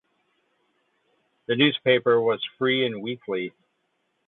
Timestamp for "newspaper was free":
1.55-2.87